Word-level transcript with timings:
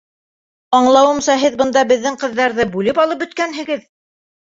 Аңлауымса, 0.77 1.35
һеҙ 1.43 1.59
бында 1.61 1.85
беҙҙең 1.93 2.19
ҡыҙҙары 2.25 2.69
бүлеп 2.75 3.07
алып 3.07 3.25
бөткәнһегеҙ? 3.27 3.91